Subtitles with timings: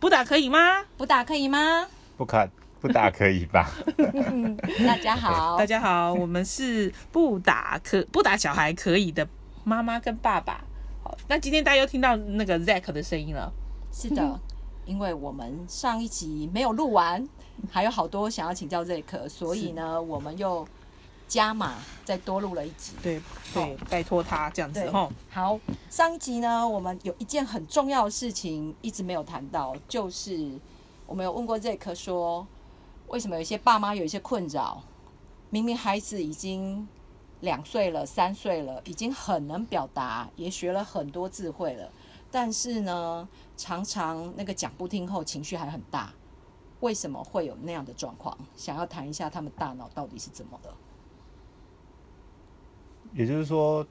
[0.00, 0.84] 不打可以吗？
[0.96, 1.86] 不打可以吗？
[2.16, 2.48] 不可
[2.80, 3.68] 不打可以吧？
[4.86, 9.26] 大家好，大家好，我们是不打可不打小孩可以的
[9.64, 10.60] 妈妈跟爸爸。
[11.02, 13.52] 好，那今天大家又听到那个 Zack 的声音了。
[13.92, 14.40] 是的，
[14.84, 17.28] 因为我们上一集没有录完，
[17.68, 20.64] 还有好多想要请教 Zack，所以呢，我们又
[21.28, 22.94] 加码再多录了一集。
[23.02, 23.20] 对
[23.52, 25.08] 对，拜托他这样子哈。
[25.30, 30.58] 好，上一集呢，我们有一件很重要的事情一直没有谈到，就是
[31.06, 32.46] 我们有问过 Zack 说，
[33.08, 34.82] 为什么有些爸妈有一些困扰，
[35.50, 36.88] 明明孩子已经
[37.40, 41.90] 两岁了、三岁了，已经很能表达，也学了很多智慧了，
[42.30, 46.12] 但是呢，常常那个讲不听后，情绪还很大。
[46.80, 48.38] 为什么会有那样的状况？
[48.56, 50.72] 想要谈一下他们大脑到底是怎么了？
[53.12, 53.86] 也就是说，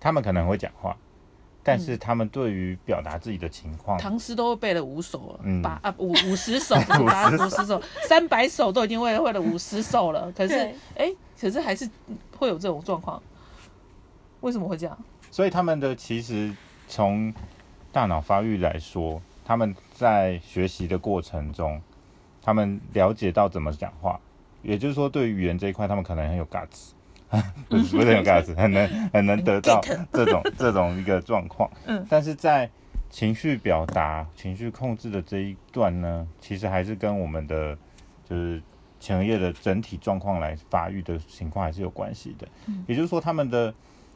[0.00, 0.96] 他们可能会讲话，
[1.62, 5.62] 但是他们对于表达自己的情况，唐诗都背了五首了，嗯。
[5.62, 10.74] 把啊五 五十首，把五十首、三百首都已经会了会了五十首了，可是对。
[10.96, 11.88] 哎，可是还是
[12.38, 13.22] 会有这种状况，
[14.40, 14.96] 为什么会这样？
[15.30, 16.54] 所以他们的其实
[16.88, 17.34] 从
[17.92, 21.80] 大脑发育来说，他们在学习的过程中，
[22.42, 24.20] 他们了解到怎么讲话，
[24.62, 26.90] 也就是说，对于语言这一块，他们可能很有 guts，
[27.68, 29.80] 不是不是很有 guts，很能很能得到
[30.12, 31.70] 这种这种一个状况。
[31.86, 32.70] 嗯，但是在
[33.10, 37.76] 情绪表达、情绪控制的这一段呢，其实还是跟我们的
[38.28, 38.62] 就是
[39.00, 42.46] 前额叶的整体状况来发育的情况还是有关系的。
[42.86, 43.72] 也就是说，他们的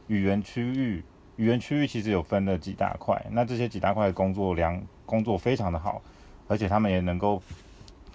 [0.06, 1.02] 语言区域，
[1.36, 6.00] 语言区域其实有分了几大块，那这些几大块的工作量工作非常的好，
[6.48, 7.42] 而且他们也能够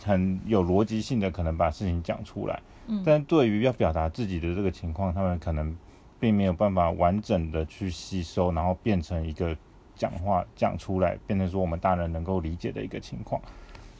[0.03, 2.61] 很有逻辑性的可能把事情讲出来。
[2.87, 5.75] 嗯但对于要表达自己的这个情况，他们可能
[6.19, 9.55] 并没有办法完整的去吸收，然后变成一个
[9.95, 13.41] 讲话讲出来，变成说我们大人能够理解的一个情况。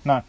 [0.04, 0.24] 那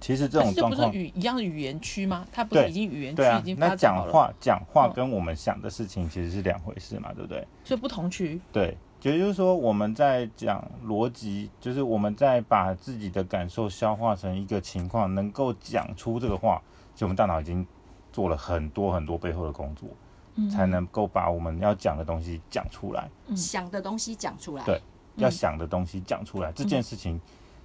[0.00, 2.26] 其实这种这不是语一样的语言区吗？
[2.32, 7.46] 它不是已经语言区已经，那讲话讲话嗯跟我们想的事情其实是两回事嘛，对不对？
[7.64, 8.40] 所以不同区。
[8.50, 16.60] 对，也就是说我们在讲逻辑，就是我们在把自己的感受消化成一个情况，能够讲出这个话，
[16.94, 17.66] 其实我们大脑已经
[18.12, 19.88] 做了很多很多背后的工作，
[20.36, 24.64] 嗯才能够把我们要讲的东西讲出来，嗯想的东西讲出来。
[24.64, 24.80] 对
[25.16, 26.50] 要想的东西讲出来。
[26.52, 27.20] 这件事情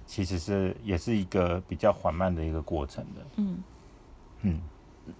[0.06, 3.20] 其实是也是一个比较缓慢的一个过程的。
[3.36, 3.62] 嗯，
[4.42, 4.60] 嗯，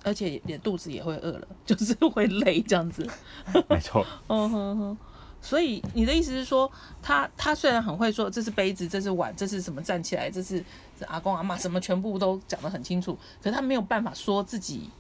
[0.05, 3.09] 而且也肚子也会饿了，就是会累这样子。
[3.69, 4.99] 没错， 嗯哼哼。
[5.43, 6.71] 所以你的意思是说，
[7.01, 10.63] 他他虽然很会说这是杯子，这是碗，这是什么站起来，这是
[10.99, 14.91] 这阿公阿妈什么全部都讲得很清楚，可是他没有办法说自己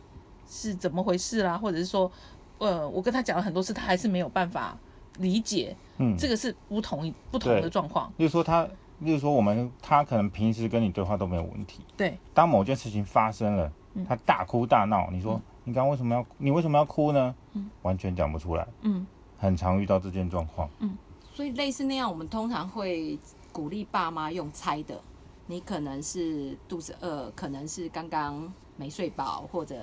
[0.48, 2.10] 是怎么回事啦，或者是说，
[2.58, 4.76] 呃，我跟他讲了很多次，他还是没有办法
[5.18, 8.10] 理解，嗯，这个是不同不同的状况。
[8.16, 8.66] 例如说他，
[9.00, 13.70] 例如说我们他可能平时跟你对话都没有问题，对，当某件事情发生了，
[14.08, 17.34] 他大哭大闹，你说、你刚刚为什么要你为什么要哭呢？
[17.52, 17.68] 嗯。
[17.82, 19.06] 完全讲不出来，嗯
[19.40, 20.68] 很常遇到这件状况。
[20.78, 20.96] 嗯
[21.32, 23.18] 所以类似那样，我们通常会
[23.50, 25.00] 鼓励爸妈用猜的。
[25.46, 29.76] 你可能是肚子饿，可能是刚刚没睡饱，或者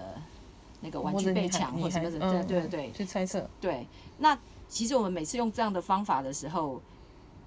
[0.81, 2.17] 那个玩具被抢，或什么的。
[2.17, 3.87] 你还嗯对对对去猜测，对。
[4.19, 6.81] 那其实我们每次用这样的方法的时候，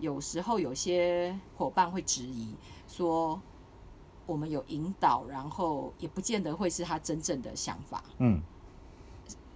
[0.00, 2.54] 有时候有些伙伴会质疑
[2.88, 3.40] 说，
[4.26, 8.02] 我们有引导，然后也不见得会是他真正的想法。
[8.18, 8.42] 嗯，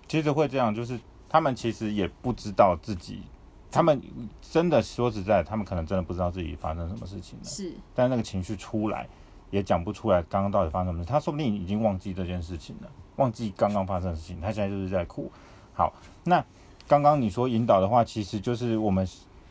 [0.07, 0.99] 其实会这样，就是
[1.35, 3.25] 他们其实也不知道自己，
[3.69, 4.01] 他们
[4.41, 7.73] 真的说实在，他们可能真的不知道自己发生什么事情了，是。
[7.93, 9.09] 但那个情绪出来
[9.51, 15.29] 也讲不出来，刚刚到底发生什么事，他说不定已经忘记这件事情了，忘记刚刚发生的事情，他现在就是在哭。
[15.73, 15.93] 好，
[16.23, 16.45] 那
[16.87, 19.05] 刚刚你说引导的话，其实就是我们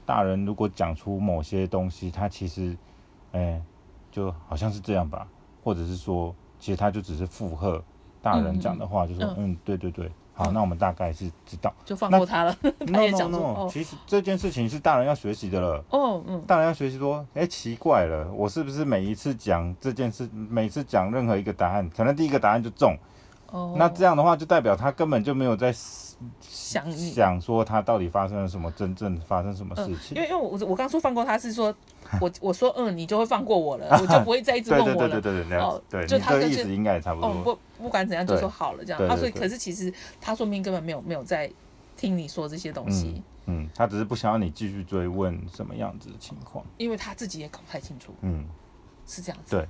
[0.05, 2.77] 大人如果讲出某些东西，他其实，
[3.33, 3.61] 哎、
[4.09, 5.27] 就好像是这样吧，
[5.61, 7.83] 或者是说，其实他就只是附和
[8.21, 9.51] 大人讲的话，就说嗯。
[9.51, 11.71] 嗯对对对，好，那我们大概是知道。
[11.85, 12.55] 就放过他了。
[12.61, 15.83] 他 no 也 no no，哦其实这件事情是大人要学习的了。
[15.91, 22.97] 哦嗯大人要学习说，哎、奇怪了，我是不是每一次讲这件事，每次讲任何一个答案，可能第一个答案就中，
[23.53, 25.71] 哦，那这样的话就代表他根本就没有在
[26.41, 30.17] 想想说他到底发生了什么，真正发生什么事嗯，情。
[30.17, 31.73] 因为因为我我刚说放过他是说，
[32.19, 35.09] 我我说嗯，你就会放过我了， 我就不会再一直对问我了。
[35.09, 37.55] 对对对对哦对，就他就是你这个意思应该也差不多哦，多。
[37.55, 38.99] 不不管怎样就说好了这样。
[39.07, 41.51] 啊，所以对对对可是其实他说明根本没有没有在
[41.95, 46.65] 听你说这些东西，嗯，他只是不想要你继续追问什么样子的情况。
[46.77, 48.45] 因为他自己也搞不太清楚，嗯，
[49.05, 49.51] 是这样子。
[49.55, 49.67] 对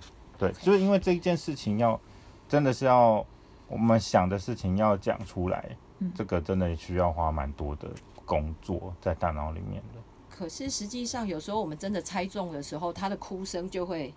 [0.49, 1.99] 对，就是因为这一件事情要
[2.47, 3.25] 真的是要
[3.73, 6.11] 我们想的事情要讲出来，嗯。
[6.15, 7.89] 这个真的需要花蛮多的
[8.25, 9.99] 工作在大脑里面的。
[10.29, 14.13] 可是实际上有时候我们真的猜中的时候，他的哭声就会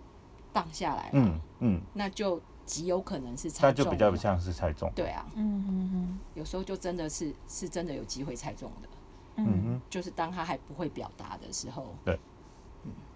[0.53, 3.91] 荡下来，嗯嗯，那就极有可能是猜中那。
[3.91, 4.91] 就比较像是猜中。
[4.95, 8.89] 对啊，嗯嗯嗯有时候就真的是是真的有机会猜中的，
[9.37, 9.45] 嗯。
[9.45, 12.19] 哼，就是当他还不会表达的时候，对。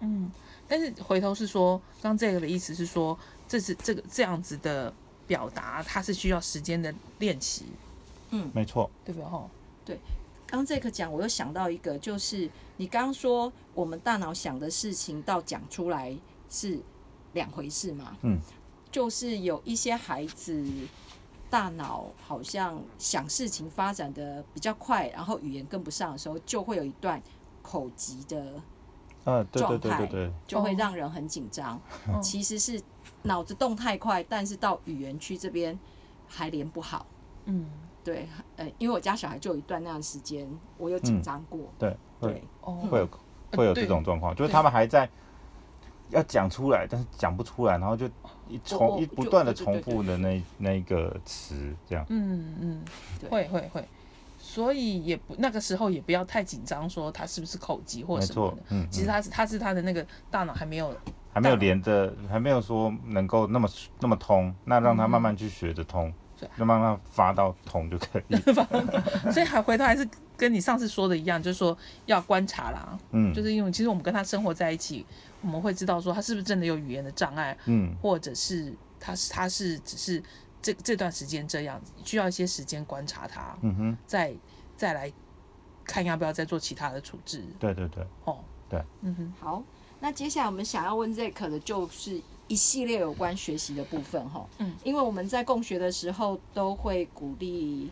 [0.00, 0.30] 嗯。
[0.68, 3.18] 但是回头是说，刚这个的意思是说，
[3.48, 4.92] 这是这个这样子的
[5.32, 7.64] 表达，它是需要时间的练习，
[8.32, 8.90] 嗯没错。
[9.02, 9.24] 对不对？
[9.30, 9.48] 哈，
[9.82, 9.98] 对
[10.46, 16.14] 刚这个讲，我又想到一个，就是你刚刚说我们大脑想的事情到讲出来
[16.50, 16.78] 是
[17.32, 18.14] 两回事嘛？
[18.20, 18.38] 嗯，
[18.90, 20.62] 就是有一些孩子
[21.48, 27.22] 大脑好像想事情发展的比较快，然后语言跟不上的时候，就会有一段
[27.62, 28.60] 口急的，
[29.24, 31.80] 呃，对对状态对对对，就会让人很紧张。
[32.08, 32.78] 哦其实是
[33.22, 35.78] 脑子动太快，但是到语言区这边
[36.26, 37.06] 还连不好。
[37.44, 37.66] 嗯，
[38.04, 40.48] 对，呃，因为我家小孩就有一段那样的时间，
[40.78, 41.60] 我有紧张过。
[41.78, 43.08] 对会对，哦，会有
[43.52, 45.08] 会有这种状况，就是他们还在
[46.10, 48.06] 要讲出来，但是讲不出来，然后就
[48.48, 52.04] 一重一不断的重复的那那一个词，这样。
[52.08, 52.84] 嗯嗯，
[53.18, 53.28] 对。
[53.28, 53.88] 会会会，
[54.38, 58.56] 所以也不那个时候也不要太紧张，说他是不是口疾或什么的，。
[58.68, 58.88] 嗯，嗯。
[58.90, 60.94] 其实他是他是他的那个大脑还没有，
[61.32, 63.68] 还没有连着，还没有说能够那么
[64.00, 68.36] 那么通，那让他慢慢去学着通对，就慢慢发到通就可以。
[69.32, 70.06] 所以还回头还是
[70.36, 71.76] 跟你上次说的一样，就是说
[72.06, 75.06] 要观察啦，嗯，就是因为其实我们跟他生活在一起，
[75.40, 77.94] 我们会知道说他是不是真的有语言的障碍，嗯。
[78.02, 80.22] 或者是他是他是只是
[80.60, 84.34] 这这段时间这样子，需要一些时间观察他，嗯哼，再
[84.76, 85.10] 再来
[85.84, 87.42] 看要不要再做其他的处置。
[87.58, 88.38] 对对对，哦。
[88.68, 89.62] 对，嗯哼，好，
[90.02, 94.44] 那接下来我们想要问 Zack 的就是一系列有关学习的部分哈。
[94.58, 97.88] 嗯，因为我们在共学的时候都会鼓励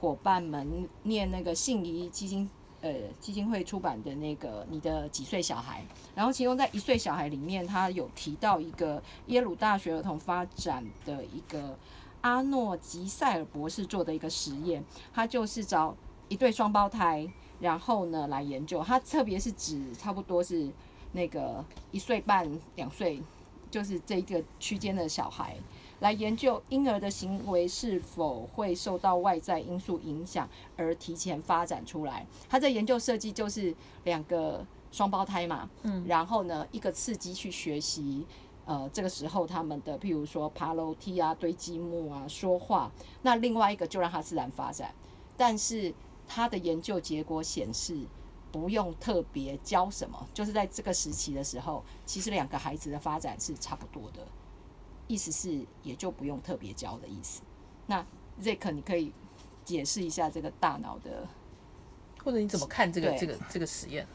[0.00, 2.48] 伙伴们念那个信宜基金
[2.80, 5.84] 呃基金会出版的那个你的几岁小孩，
[6.14, 11.76] 然后其中在一岁小孩里面，他有提到一个耶鲁大学儿童发展的一个
[12.22, 15.94] 阿诺吉塞尔博士做的一个实验，他就是找
[16.30, 17.30] 一对双胞胎。
[17.60, 20.66] 然后呢，来研究，他特别是指差不多是
[21.12, 23.22] 那个一岁半、两岁，
[23.70, 25.56] 就是这一个区间的小孩，
[26.00, 32.26] 来研究婴儿的行为是否会受到外在因素影响而提前发展出来。
[32.48, 33.74] 他在研究设计就是
[34.04, 38.26] 两个双胞胎嘛，嗯然后呢，一个刺激去学习。
[38.66, 42.88] 呃，这个时候他们的，譬如说爬楼梯啊、堆积木啊、说话，
[43.22, 44.94] 那另外一个就让他自然发展。
[45.36, 45.92] 但是
[46.28, 47.96] 他的研究结果显示，
[48.52, 54.26] 不用特别教什么，就是在这个时期的时候，其实两个孩子的发展是差不多的，
[55.06, 57.42] 意思是也就不用特别教的意思。
[57.86, 58.04] 那
[58.42, 59.12] Zack，你可以
[59.64, 61.26] 解释一下这个大脑的，
[62.24, 64.06] 或者你怎么看这个对这个这个实验？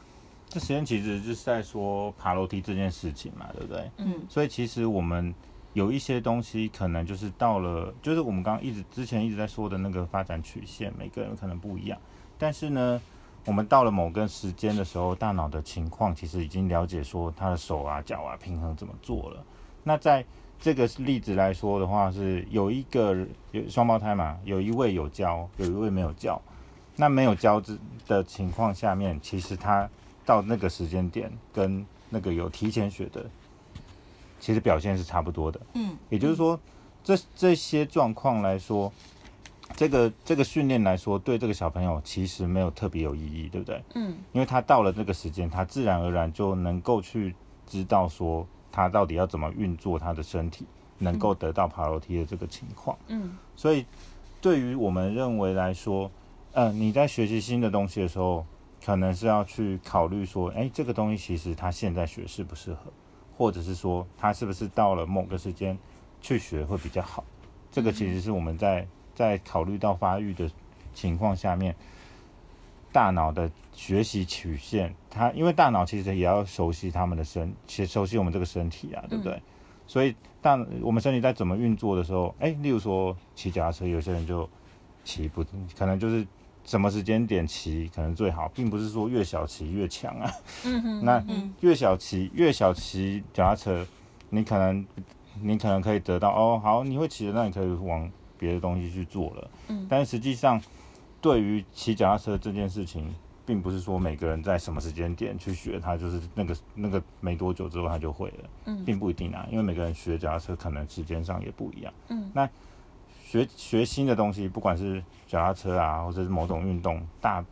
[0.47, 3.89] 这实验其实就是在说爬楼梯这件事情嘛，对不对？
[3.97, 5.33] 嗯所以其实我们
[5.73, 11.99] 有一些东西，可能就是到了，就是我们刚刚一直之前一直在说的那个发展曲线，每个人可能不一样。
[12.37, 13.01] 但是呢，
[13.45, 19.43] 我们到了某个时间的时候，大脑的情况其实已经了解说他的手啊、脚啊平衡怎么做了。
[19.83, 20.25] 那在
[20.59, 23.15] 这个例子来说的话，是有一个
[23.51, 26.41] 有双胞胎嘛，有一位有教，有一位没有教。
[26.95, 27.77] 那没有教之
[28.07, 29.87] 的情况下面，其实他
[30.25, 33.25] 到那个时间点跟那个有提前学的，
[34.39, 35.59] 其实表现是差不多的。
[35.73, 36.57] 嗯也就是说，
[37.03, 38.91] 这这些状况来说，
[39.75, 43.83] 这个这个训练来说，对这个小朋友其实没有特别有意义，对不对？
[43.93, 47.35] 嗯因为他到了这个时间，他自然而然就能够去
[47.67, 50.65] 知道说他到底要怎么运作他的身体，
[50.97, 52.97] 能够得到爬楼梯的这个情况。
[53.07, 53.85] 嗯所以，
[54.41, 56.09] 对于我们认为来说，
[56.53, 58.45] 呃，你在学习新的东西的时候，
[58.83, 62.91] 可能是要去考虑说，哎，这个东西其实他现在学适不适合，
[63.37, 65.77] 或者是说他是不是到了某个时间
[66.21, 67.23] 去学会比较好。
[67.71, 70.51] 这个其实是我们在在考虑到发育的
[70.93, 71.75] 情况下面，
[72.91, 79.41] 大脑的学习曲线，它因为大脑其实也要熟悉他们的身，其实熟悉我们这个身体啊，对不对？
[79.87, 84.47] 所以大我们身体在怎么运作的时候，哎，例如说骑脚踏车，有些人就
[85.03, 85.43] 骑不，
[85.77, 86.25] 可能就是
[86.63, 90.31] 什么时间点骑可能最好，并不是说越小骑越强啊。
[90.65, 93.85] 嗯哼，那嗯越小骑越小骑脚踏车，
[94.29, 94.85] 你可能
[95.41, 99.51] 你可能可以得到哦，好，你会骑的，那你可以往别的东西去做了。
[99.69, 100.61] 嗯但是实际上，
[101.21, 103.13] 对于骑脚踏车这件事情，
[103.45, 111.93] 并不是说每个人在什么时间点去学，他就是那个那个没多久之后他就会了，嗯并不一定啊，因为每个人学脚踏车可能时间上也不一样。
[112.09, 112.49] 嗯那
[113.23, 117.43] 学学新的东西，不管是脚踏车啊，或者是某种运动，大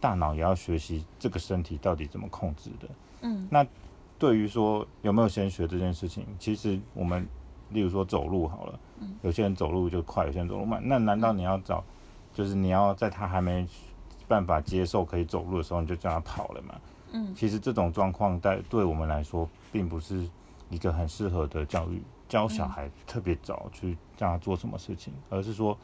[0.00, 2.88] 大脑也要学习这个身体到底怎么控制的。
[3.22, 3.66] 嗯，那
[4.18, 7.28] 对于说有没有先学这件事情，其实我们
[7.70, 8.78] 例如说走路好了，
[9.22, 11.82] 有些人走路就快，有些人走路慢，那难道你要找，
[12.32, 13.66] 就是你要在他还没
[14.26, 16.74] 办法接受可以走路的时候，你就叫他跑了嘛？
[17.12, 20.28] 嗯，其实这种状况在对我们来说，并不是
[20.68, 25.76] 一个很适合的教育，教小孩特别早去让他做什么事情，而是说，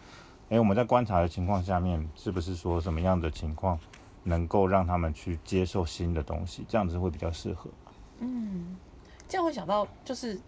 [0.51, 3.79] 诶，我们在观察的情况下面，是不是说什么样的情况
[4.23, 7.71] 能够让他们去接受新的东西，这样子会比较适合。
[8.19, 8.77] 嗯，
[9.27, 10.39] 这样会想到，就是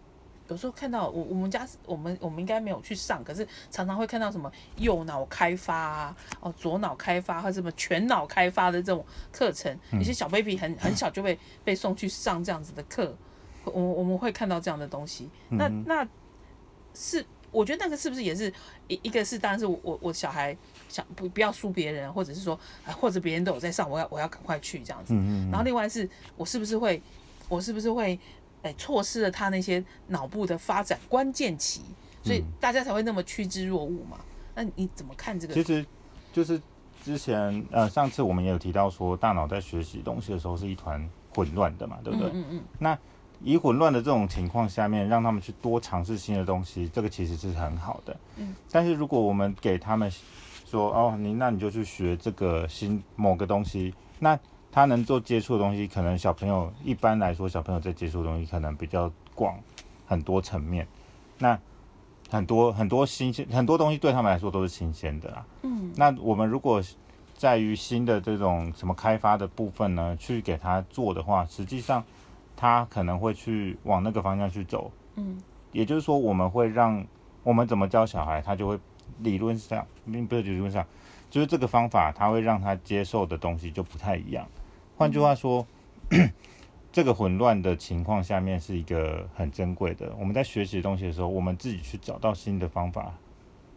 [0.48, 13.16] 有时候看到我我们家我们我们应该没有去上，可是常常会看到什么右脑开发啊，哦左脑开发或什么全脑开发的这种课程，有些小 baby 很很小就被被送去上这样子的课，
[13.64, 15.28] 我我们会看到这样的东西。
[15.48, 16.06] 那那
[16.94, 18.52] 是我觉得那个是不是也是
[18.86, 20.56] 一一个是当然是我我我小孩
[20.88, 25.14] 想不不要输别人，或者是说啊或者别人都有在上，我要我要赶快去这样子。
[25.14, 27.02] 嗯然后另外是我是不是会，
[27.48, 28.18] 我是不是会，
[28.66, 31.82] 哎，错失了他那些脑部的发展关键期，
[32.22, 34.18] 所以大家才会那么趋之若鹜嘛？
[34.56, 35.54] 那你怎么看这个？
[35.54, 35.86] 其实
[36.32, 36.60] 就是
[37.04, 42.28] 之前呃上次我们也有提到说，大脑在学习东西的时候是一团混乱的嘛，对不对？
[42.32, 42.98] 嗯嗯那
[43.40, 48.16] 以混乱的这种情况下面，让他们去多尝试新的东西，这个其实是很好的。
[48.36, 48.52] 嗯。
[48.72, 50.10] 但是如果我们给他们
[50.64, 54.36] 说哦，你那你就去学这个新某个东西，那
[54.76, 59.58] 他能做接触的东西，可能小朋友一般来说，小朋友在接触的东西可能比较广，
[60.06, 60.86] 很多层面。
[61.38, 61.58] 那
[62.28, 65.46] 很多很多新鲜很多东西对他们来说都是新鲜的啦。
[65.62, 66.82] 嗯那我们如果
[67.38, 72.04] 在于新的这种什么开发的部分呢，去给他做的话，实际上
[72.54, 74.92] 他可能会去往那个方向去走。
[75.14, 75.38] 嗯
[75.72, 77.02] 也就是说，我们会让
[77.42, 78.78] 我们怎么教小孩，他就会
[79.20, 80.84] 理论上，并不是理论上，
[81.30, 84.46] 就是这个方法，他会让他接受的东西就不太一样。
[84.96, 85.66] 换句话说，
[86.90, 90.10] 这个混乱的情况下面是一个很珍贵的。
[90.18, 93.12] 我们在学习东西的时候，我们自己去找到新的方法，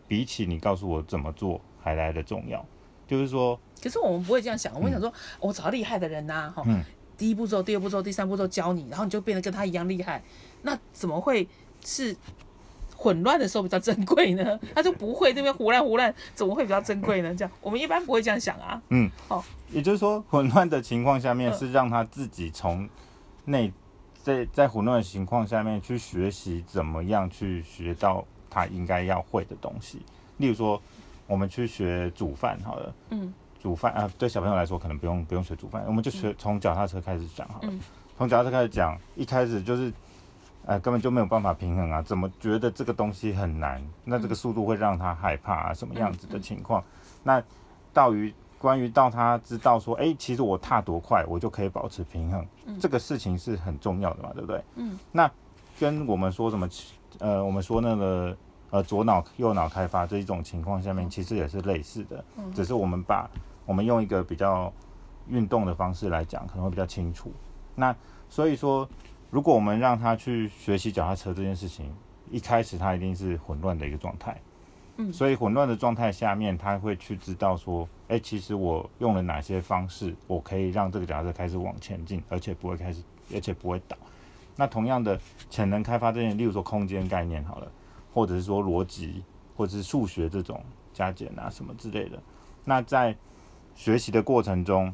[0.07, 2.65] 比起你告诉我怎么做还来的重要。
[3.05, 5.11] 就是说，可是我们不会这样想，我们想说，
[5.41, 6.83] 我找厉害的人呐、哈、嗯
[7.17, 10.23] 第一步骤、第二步骤、第三步骤教你，然后你就变得跟他一样厉害，
[10.61, 11.45] 那怎么会
[11.83, 12.15] 是
[12.99, 14.59] 混乱的时候比较珍贵呢？
[14.75, 17.33] 他就不会这边胡乱胡乱，怎么会比较珍贵呢？
[17.33, 18.81] 这样我们一般不会这样想啊。
[18.89, 19.41] 嗯，哦，
[19.71, 22.87] 也就是说，混乱的情况下面嗯是让他自己从
[23.45, 23.71] 内
[24.21, 30.01] 在在混乱的情况下面去学习怎么样去学到他应该要会的东西。
[30.37, 30.81] 例如说，
[31.25, 37.69] 我们去学煮饭好了，嗯煮饭啊，对小朋友来说可能不用不用学煮饭，我们就学从脚踏车开始讲好了。
[37.71, 37.79] 嗯
[38.17, 39.93] 从脚踏车开始讲，一开始就是，
[40.69, 43.81] 呃，根本就没有办法平衡啊，怎么觉得这个东西很难？
[44.03, 46.83] 那这个速度会让他害怕啊，什么样子的情况？
[47.23, 47.41] 那
[47.91, 52.45] 到于关于到他知道说，哎、其实我踏多快，我就可以保持平衡，
[52.79, 54.63] 这个事情是很重要的嘛，对不对？
[54.75, 54.95] 嗯。
[55.11, 55.27] 那
[55.79, 56.69] 跟我们说什么，
[57.17, 58.37] 呃，我们说那个
[58.69, 62.23] 呃左脑右脑开发这一种情况下面，其实也是类似的，
[62.53, 63.27] 只是我们把
[63.65, 64.71] 我们用一个比较
[65.29, 67.33] 运动的方式来讲，可能会比较清楚。
[67.73, 67.95] 那
[68.29, 68.87] 所以说，
[69.29, 71.93] 如果我们让他去学习脚踏车这件事情，
[72.31, 74.39] 一开始他一定是混乱的一个状态。
[74.97, 83.01] 嗯所以混乱的状态下面，他会去知道说，哎、其实我用了哪些方式，我可以让这个脚踏车开始往前进，而且不会开始，
[83.33, 83.95] 而且不会倒。
[84.57, 85.17] 那同样的
[85.49, 87.71] 潜能开发这件，例如说空间概念好了，
[88.13, 89.23] 或者是说逻辑，
[89.55, 92.21] 或者是数学这种加减啊什么之类的。
[92.65, 93.15] 那在
[93.73, 94.93] 学习的过程中，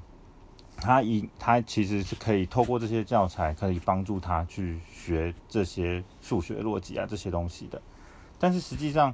[0.77, 7.81] 他以他其实是可以透过这些教材，可以帮助他去学这些数学逻辑啊这些东西的。
[8.37, 9.13] 但是实际上，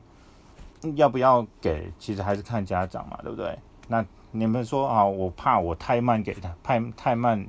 [0.84, 3.58] 嗯要不要给，其实还是看家长嘛，对不对？
[3.88, 7.48] 那你们说啊，我怕我太慢给他，太太慢，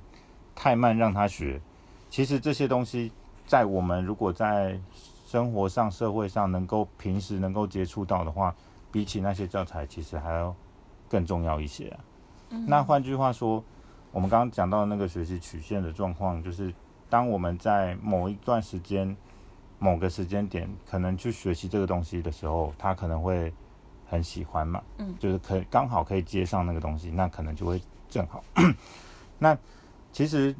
[0.54, 1.60] 太慢让他学。
[2.10, 3.10] 其实这些东西，
[3.46, 4.78] 在我们如果在
[5.26, 8.54] 生活上、社会上能够平时能够接触到的话，
[8.90, 10.54] 比起那些教材，其实还要
[11.08, 12.00] 更重要一些啊。
[12.66, 13.64] 那换句话说，
[14.12, 16.72] 我们刚刚讲到那个学习曲线的状况，就是
[17.08, 19.16] 当我们在某一段时间、
[19.78, 23.52] 某个时间点，可能去学习这个东西的时候，他可能会
[24.06, 28.44] 很喜欢嘛，嗯，就是可以刚好可以接上那个东西，那可能就会正好。
[29.38, 29.56] 那
[30.12, 30.54] 其实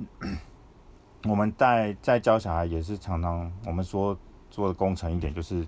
[1.25, 4.17] 我们在在教小孩也是常常我们说
[4.51, 5.63] 做的工程一点，就是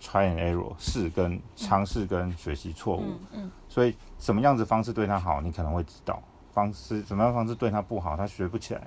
[0.00, 3.02] try and error 试跟尝试跟学习错误。
[3.02, 6.16] 嗯嗯所以什么样子方式对他好，你可能会知道；
[6.56, 8.80] 方式什么样的方式对他不好，他学不起来，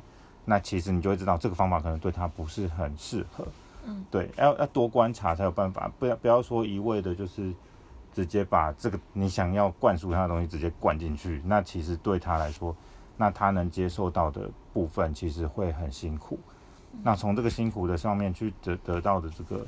[0.45, 3.45] 那其实你就会知道这个方法可能对他不是很适合。
[3.85, 7.53] 嗯，对，要要多观察才有办法，不要不要说一味的就是
[8.11, 12.75] 直接把这个你想要灌输他的东西直接灌进去，那其实对他来说，
[13.17, 16.39] 那他能接受到的部分其实会很辛苦。
[17.03, 19.65] 那从这个辛苦的上面去得得到的这个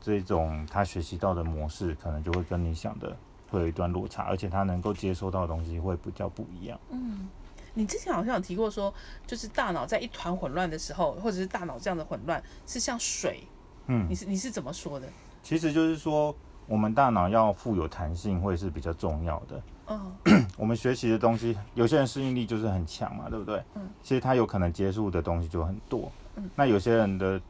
[0.00, 3.14] 这种他学习到的模式，可能就会跟你想的
[3.50, 6.78] 会有一段落差，而且他能够接收到的东西会比较不一样。
[6.90, 7.28] 嗯，
[7.74, 8.92] 你之前好像有提过说，
[9.26, 13.44] 就是大脑在一团混乱的时候，或者是大脑这样的混乱是像水，
[13.86, 15.08] 嗯你，是你是怎么说的？
[15.42, 16.34] 其实就是说，
[16.66, 19.62] 我们大脑要富有弹性，会是比较重要的。
[19.90, 23.62] 嗯 我们学习的东西，有些人适应力就是很强嘛，对不对？
[23.74, 23.88] 嗯。
[24.02, 26.12] 其实他有可能接触的东西就很多。
[26.36, 26.50] 嗯。
[26.54, 27.40] 那有些人的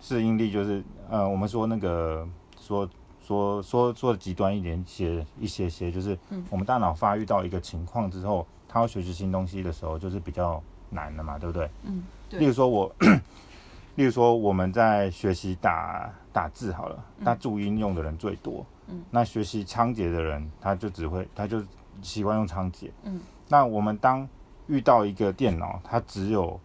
[0.00, 2.26] 适应力就是，呃，我们说那个
[2.58, 2.88] 说
[3.22, 11.70] 说说说的极端一点些一些些，就是嗯我们大脑发育到一个情况之后，他要学习新东西的时候，就是比较难的嘛，对不对？
[11.84, 12.94] 嗯对例如说我，
[13.96, 18.64] 例如说我们在学习打打字好了，那注音用的人最多。
[18.88, 19.02] 嗯。
[19.10, 21.62] 那学习仓颉的人，他就只会，他就
[22.00, 22.90] 习惯用仓颉。
[23.04, 23.20] 嗯。
[23.48, 24.26] 那我们当
[24.66, 26.58] 遇到一个电脑，它只有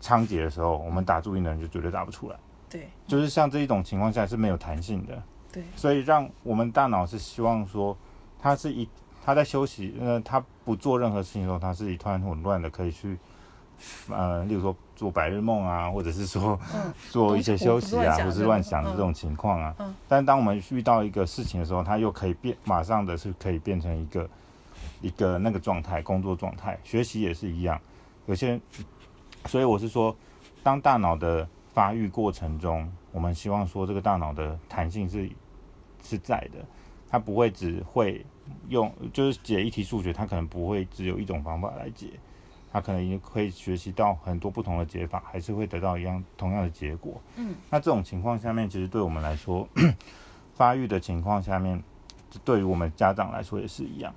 [0.00, 2.36] 仓颉的时候，我们打注音的人就绝对打不出来。
[2.68, 5.22] 对就是像这一种情况下是没有弹性的，
[5.54, 7.96] 对，所以让我们大脑是希望说，
[8.42, 8.88] 它是一
[9.24, 13.16] 它在休息，呃，它不做任何事情的时候，它是一团混乱的，可以去，
[14.10, 19.74] 呃，例如说做白日梦啊，或者是说嗯做一些休息啊，胡思乱想这种情况啊。
[19.78, 24.28] 嗯但当我们遇到一个事情的时候，它又可以变，马上的是可以变成一个
[25.00, 27.80] 一个那个状态，工作状态，学习也是一样。
[28.26, 28.60] 有些人，
[29.46, 30.14] 所以我是说，
[30.62, 35.28] 当大脑的发育过程中，我们希望说这个大脑的弹性是
[36.04, 36.64] 是在的，
[37.10, 38.24] 它不会只会
[38.68, 42.10] 用，就是解一题数学，它可能不会只有一种方法来解，
[42.72, 47.20] 它可能也会学习到很多不同的解法，还是会得到一样同样的结果。
[47.36, 49.66] 嗯，那这种情况下面，其实对我们来说，
[50.54, 51.82] 发育的情况下面，
[52.44, 54.14] 对于我们家长来说也是一样。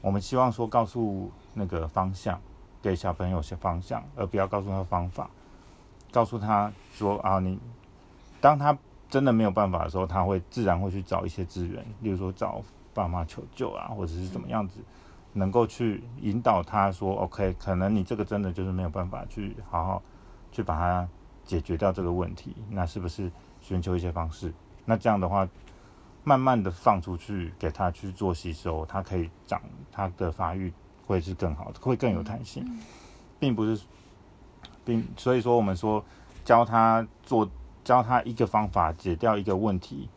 [0.00, 2.40] 我们希望说告诉那个方向，
[2.80, 5.28] 给小朋友些方向，而不要告诉他方法。
[6.12, 7.58] 告诉他说啊，你
[8.40, 8.76] 当他
[9.16, 12.60] 真的没有办法的时候，他会自然会去找一些资源，例如说找
[12.92, 14.78] 爸妈求救啊，或者是怎么样子，
[15.32, 20.02] 能够去引导他说，OK，可能你这个真的就是没有办法去好好
[20.52, 21.08] 去把它
[21.46, 24.52] 解决掉这个问题，那是不是寻求一些方式？
[24.84, 25.48] 那这样的话，
[26.22, 30.70] 慢慢的放出去给他去做吸收，他可以长他的发育
[31.06, 32.62] 会是更好的，会更有弹性，
[33.40, 33.80] 并不是，
[34.84, 36.04] 并所以说我们说
[36.44, 37.48] 教他做
[37.86, 40.08] 教他一个方法解掉一个问题，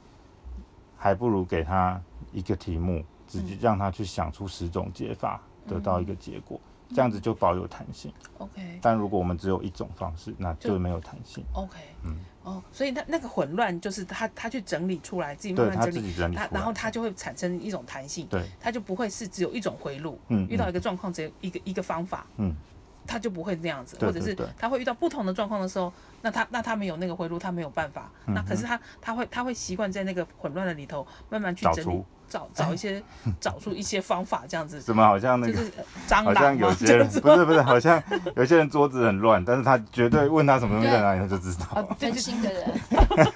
[0.98, 2.02] 还不如给他
[2.34, 8.12] 一个题目，直接让他去想出十种解法，得到一个结果，这样子就保有弹性。
[8.40, 8.80] ，OK。
[8.82, 11.46] 但如果我们只有一种方式，那就就没有弹性。
[11.54, 22.52] OK，嗯，哦，所以那那个混乱就是他他去整理出来，自己慢慢整理，自己整理，他然后他就会产生一种弹性，对，他就不会是只有一种回路，嗯，遇到一嗯个状况只有一个一个方法，嗯，
[23.10, 25.92] 他就不会那样子，或者是他会遇到不同的状况的时候，
[26.22, 33.02] 那他那他没有那个回路，他没有办法，嗯那可是他他会他会习惯在那个混乱的里头慢慢去整理找出，找找一些
[33.42, 35.72] 找出一些方法，这样子，怎么好像那个就是
[36.24, 38.02] 好像有些人不是不是，好像
[38.38, 41.66] 有些人桌子很乱，但是他绝对问他什么东西在哪里，他就知道。
[41.74, 42.72] 啊，对 分对心的人，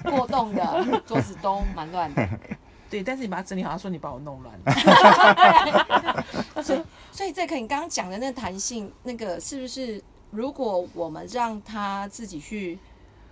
[0.04, 2.28] 过动的桌子都蛮乱的。
[2.90, 6.24] 对，但是你把它整理好，他说你把我弄乱了，
[7.14, 12.76] 所以这个你刚刚讲的那个弹性，那个是不是如果我们让他自己去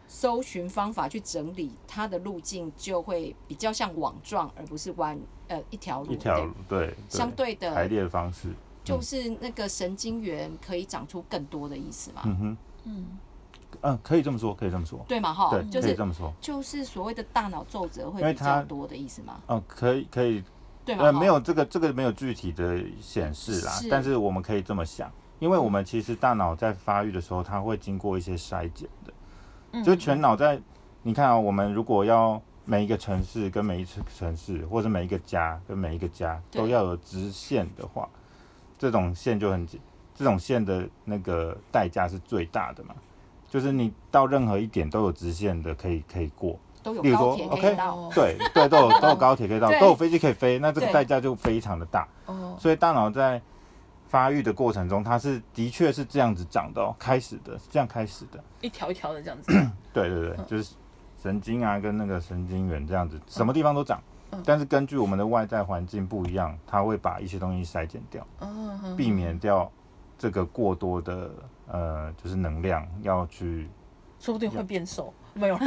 [0.06, 5.18] 搜寻方法去整理，他的路径就会比较像网状，而不是弯
[5.48, 6.12] 呃一条路。
[6.12, 6.96] 一条对路对，对。
[7.08, 8.50] 相对的排列方式，
[8.84, 13.06] 就是那个神经元可以长出更多的意思嘛，嗯哼，嗯，
[13.80, 16.32] 嗯，可以这么说，可以这么说，对嘛哈对，，就是这么说。
[16.40, 20.44] 就是所谓的大脑皱褶会比较多的意思嘛，哦，可以可以，
[20.86, 29.12] 呃，没有这个这个没有具体的显示啦是，但是我们可以这么想，因为我们其实大脑在发育的时候，它会经过一些筛检的，
[29.72, 30.60] 嗯就全脑在，
[31.02, 38.08] 你看啊，我们如果要每一个城市跟每一次城市，或者每一个家跟每一个家都要有直线的话，
[38.78, 39.80] 这种线就很紧，
[40.14, 42.94] 这种线的那个代价是最大的嘛，
[43.48, 52.06] 就是你到任何一点都有直线的可以可以过，都有高铁可以 OK 到，对对，都有都有高铁可以到， 都有飞机可以飞，那这个代价就非常的大。
[52.26, 53.40] 哦，所以大脑在
[54.08, 58.42] 发育的过程中，它是的确是这样子长的哦，开始的是这样开始的。
[58.60, 59.52] 一条一条的这样子，
[59.92, 60.46] 对对对，嗯。
[60.46, 60.74] 就是
[61.22, 64.42] 神经啊跟那个神经元这样子，什么地方都长嗯。
[64.44, 68.26] 但是根据我们的外在环境不一样，它会把一些东西筛减掉，
[68.96, 69.70] 避免掉
[70.18, 71.30] 这个过多的
[71.68, 73.68] 呃，就是能量要去
[74.18, 75.58] 说不定会变瘦，没有，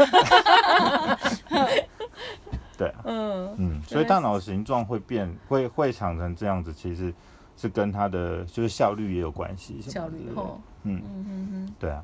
[2.78, 7.14] 对啊，嗯，嗯，所以大脑的形状会变，会会长成这样子，其实
[7.58, 9.82] 是跟它的就是效率也有关系。
[9.82, 12.04] 效率哦，嗯，嗯哼哼，对啊，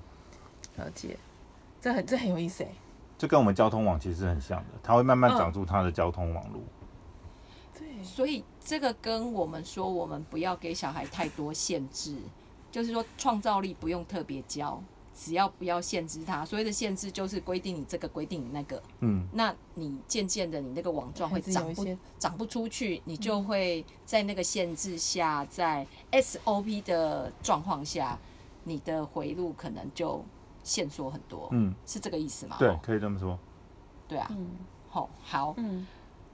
[0.78, 1.18] 了解，
[1.82, 2.70] 这很这很有意思哎。
[3.18, 6.62] 这跟我们交通网其实很像的，它会慢慢嗯长出它的交通网络。
[7.78, 12.16] 对，所以这个跟我们说，我们不要给小孩太多限制，
[12.72, 14.82] 就是说创造力不用特别教，
[15.24, 16.44] 只要不要限制它。
[16.44, 28.18] 所谓的限制就是规定你这个，规定你那个，嗯，那你渐渐的你那个网状会长不一些长不出去，你就会在那个限制下，在 SOP 的状况下，
[28.64, 30.26] 你的回路可能就
[30.64, 31.48] 限缩很多。
[31.52, 32.56] 嗯，是这个意思吗？
[32.58, 33.38] 对，可以这么说。
[34.08, 34.48] 对啊，嗯
[34.90, 35.86] 好，好，嗯，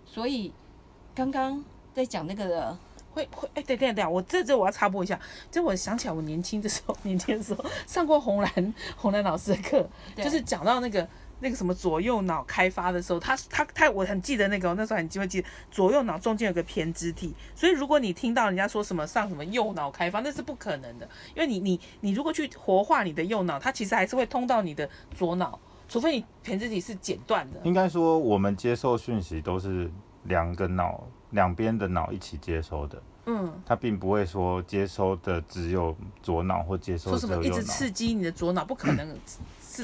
[0.05, 0.53] 所以
[1.13, 1.61] 刚刚
[1.93, 2.77] 在讲那个的。
[3.17, 11.07] 会会哎，对对对，我这这我要插播一下，这我想起来我年轻的时候， 年轻的时候上过红蓝红蓝老师的课，就是讲到那个
[11.39, 27.59] 那个什么左右脑开发的时候，他他他我很记得那个，我那时候很记会记得左右脑中间有个偏肢体，所以如果你听到人家说什么上什么右脑开发，那是不可能的，因为你你你如果去活化你的右脑，它其实还是会通到你的左脑，除非你胼胝体是剪断的。
[27.63, 29.91] 应该说，我们接受讯息都是
[30.23, 37.73] 两个脑两边的脑一起接收的，嗯，它并不会说接收的只有左脑或接收说什么一直的只有右脑。
[37.73, 39.07] 刺激你的左脑，不可能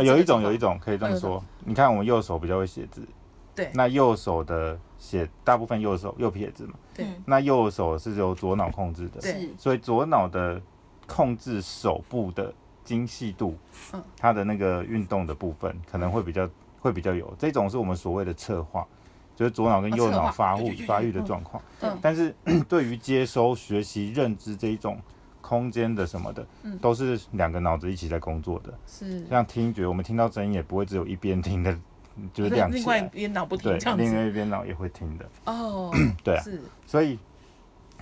[0.01, 3.05] 有一种有一种可以这么说，你看我们右手比较会写字，
[3.53, 3.69] 对。
[3.73, 7.05] 那右手的写大部分右手右撇子嘛，对。
[7.05, 7.23] 嗯。
[7.25, 9.33] 那右手是由左脑控制的，对。
[9.33, 9.49] 是。
[9.57, 10.61] 所以左脑的
[11.05, 12.53] 控制手部的
[12.85, 13.57] 精细度，
[13.91, 14.01] 嗯。
[14.17, 18.87] 它的那个运动的部分可能会比较会比较有，这种是我们所谓的侧化，
[19.35, 21.63] 就是左脑跟右脑发对对对育发育的嗯状况。
[21.81, 22.33] 嗯但是
[22.69, 24.99] 对于接收、学习、认知这一种
[25.41, 28.73] 空间的什么的，嗯都是两个脑子一起在工作的。
[28.87, 31.77] 是像听觉，我们听到声音也不会只有一边听的，
[32.33, 35.25] 就是亮起另外一来，边脑不听对另外一边脑也会听的。
[35.45, 35.91] 哦，
[36.23, 37.19] 对啊是所以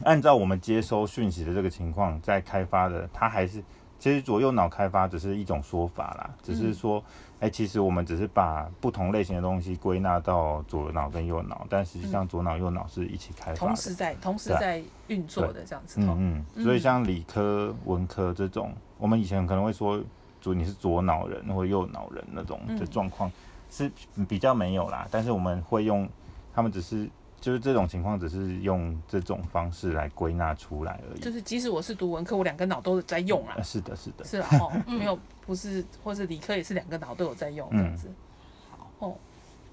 [0.03, 3.63] 按照我们接收讯息的这个情况，在开发的，它还是
[4.01, 7.03] 其实左右脑开发只是一种说法啦，只是说，
[7.39, 13.57] 哎、其实我们只是把不同类型的东西归纳到左脑跟右脑，但实际上左脑右脑是一起开发的。
[13.59, 16.15] 同时在同时在运作的这样子哦。
[16.17, 20.01] 嗯嗯，所以像理科、文科这种，我们以前可能会说，
[20.41, 23.31] 左你是左脑人或右脑人那种的状况，
[23.69, 23.91] 是
[24.27, 25.07] 比较没有啦。
[25.11, 26.09] 但是我们会用，
[26.55, 27.07] 他们只是
[27.41, 31.19] 就是这种情况，只是用这种方式来归纳出来而已。
[31.19, 38.09] 就是即使我是读文科，我两个脑都在用啊呃，是的，是的，是啦哦，没有不是或是理科也是两个脑都有在用这样子。
[38.69, 39.15] 好哦，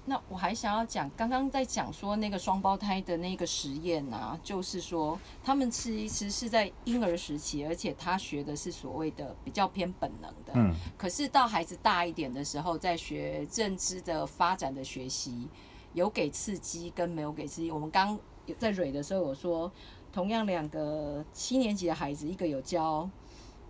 [0.05, 10.53] 那我还想要讲，刚刚在讲说那个双胞胎的那个实验啊，就是说他们其实是在婴儿时期，而且他学的是所谓的比较偏本能的。
[10.55, 15.47] 嗯，可是到孩子大一点的时候，在学认知的发展的学习，
[15.93, 17.71] 有给刺激跟没有给刺激。
[17.71, 18.17] 我们刚
[18.57, 19.71] 在蕊的时候有说，
[20.11, 23.09] 同样两个七年级的孩子，一个有教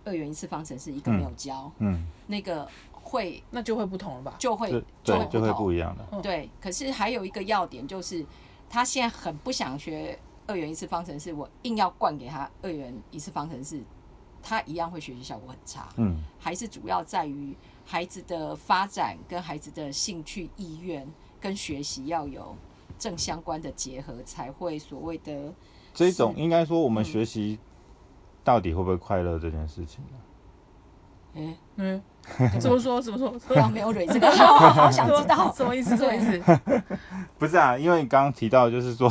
[0.04, 4.36] 二元一次方程式，一个没有教，嗯，那个会那就会不同了吧？
[4.38, 4.70] 就会
[5.04, 6.06] 就会，就会不一样的。
[6.12, 8.24] 嗯对，可是还有一个要点就是，
[8.68, 13.82] 他现在很不想学二元一次方程式，我硬要灌给他二元一次方程式，
[14.42, 15.88] 他一样会学习效果很差。
[15.96, 17.54] 嗯，还是主要在于
[17.84, 21.06] 孩子的发展跟孩子的兴趣意愿
[21.40, 22.54] 跟学习要有
[22.98, 25.52] 正相关的结合，才会所谓的
[25.94, 27.58] 这种应该说我们嗯学习
[28.44, 30.16] 到底会不会快乐这件事情呢？
[31.32, 32.02] 哎，嗯，
[32.60, 33.00] 怎么说？
[33.00, 33.30] 怎么说？
[33.48, 35.52] 刚刚没有蕊这个，好好想知道。
[35.54, 35.96] 什么意思？
[35.96, 36.60] 什么意思？
[37.38, 39.08] 不是啊，因为你刚刚提到就是说，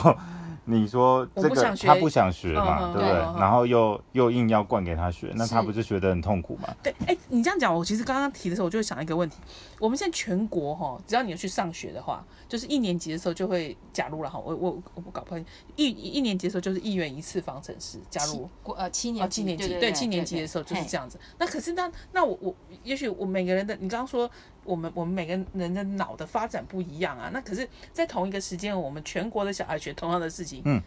[0.69, 3.09] 你说这个不他不想学嘛，对不对？
[3.39, 6.69] 然后又又硬要灌给他学，那他不是学得很痛苦吗？
[6.83, 9.37] 对，哎、你这样讲，我其实刚刚提的时候，我就想一个问题：
[9.79, 15.41] 我们现在全国哈，只要你有去上学的话，就是一年级的时候就会假如了哈，我我我不搞不好
[15.75, 18.47] 一一年级的时候就是一元一次方程式加入。
[18.61, 20.99] 国呃七哦，年七年级对对七年级的时候就是这样。
[20.99, 21.17] 样子。
[21.37, 22.53] 那可是那那我我
[22.83, 24.29] 也许我每个人的，你刚刚说
[24.69, 27.29] 我们我们每个人的脑的发展不一样啊。
[27.33, 30.79] 那可是，在同一个时间，我们全国的小孩学同样的事情，嗯，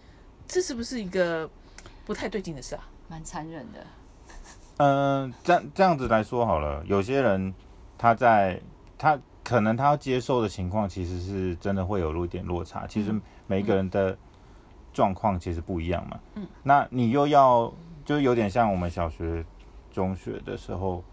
[0.46, 1.50] 这是不是一个
[2.06, 2.88] 不太对劲的事啊？
[3.08, 3.84] 蛮残忍的。
[4.78, 7.52] 嗯、这样这样子来说好了，有些人
[7.98, 8.60] 他在
[8.96, 12.86] 他可能他要接受的情况，其实是真的会有一点落差。
[12.86, 13.12] 其实
[13.46, 14.16] 每一个人的
[14.92, 16.20] 状况其实不一样嘛。
[16.36, 17.72] 嗯，那你又要
[18.04, 19.44] 就有点像我们小学、
[19.90, 21.04] 中学的时候，